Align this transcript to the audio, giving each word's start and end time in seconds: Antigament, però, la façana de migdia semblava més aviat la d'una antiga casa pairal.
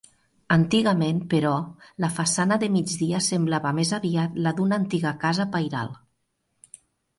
Antigament, 0.53 1.19
però, 1.33 1.51
la 2.05 2.09
façana 2.15 2.57
de 2.63 2.71
migdia 2.79 3.21
semblava 3.27 3.75
més 3.81 3.93
aviat 3.99 4.41
la 4.47 4.57
d'una 4.61 4.83
antiga 4.85 5.15
casa 5.27 5.49
pairal. 5.59 5.97